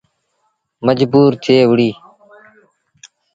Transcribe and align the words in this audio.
مجبور 0.85 1.31
ٿئي 1.43 1.57
وُهڙيٚ۔ 1.69 1.97